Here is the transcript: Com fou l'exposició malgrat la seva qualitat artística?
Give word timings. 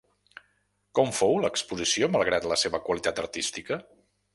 Com 1.01 1.11
fou 1.19 1.37
l'exposició 1.45 2.11
malgrat 2.17 2.51
la 2.55 2.61
seva 2.67 2.85
qualitat 2.89 3.27
artística? 3.27 3.85